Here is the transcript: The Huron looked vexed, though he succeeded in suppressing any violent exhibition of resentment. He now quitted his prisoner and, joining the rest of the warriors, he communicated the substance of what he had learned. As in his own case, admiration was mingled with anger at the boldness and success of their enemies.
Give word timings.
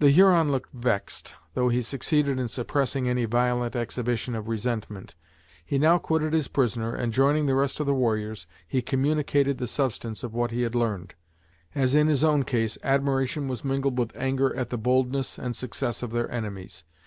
The 0.00 0.10
Huron 0.10 0.50
looked 0.52 0.70
vexed, 0.74 1.32
though 1.54 1.70
he 1.70 1.80
succeeded 1.80 2.38
in 2.38 2.46
suppressing 2.46 3.08
any 3.08 3.24
violent 3.24 3.74
exhibition 3.74 4.34
of 4.34 4.48
resentment. 4.48 5.14
He 5.64 5.78
now 5.78 5.96
quitted 5.96 6.34
his 6.34 6.46
prisoner 6.46 6.94
and, 6.94 7.10
joining 7.10 7.46
the 7.46 7.54
rest 7.54 7.80
of 7.80 7.86
the 7.86 7.94
warriors, 7.94 8.46
he 8.68 8.82
communicated 8.82 9.56
the 9.56 9.66
substance 9.66 10.22
of 10.22 10.34
what 10.34 10.50
he 10.50 10.60
had 10.60 10.74
learned. 10.74 11.14
As 11.74 11.94
in 11.94 12.06
his 12.08 12.22
own 12.22 12.42
case, 12.42 12.76
admiration 12.84 13.48
was 13.48 13.64
mingled 13.64 13.96
with 13.96 14.14
anger 14.14 14.54
at 14.56 14.68
the 14.68 14.76
boldness 14.76 15.38
and 15.38 15.56
success 15.56 16.02
of 16.02 16.10
their 16.10 16.30
enemies. 16.30 16.84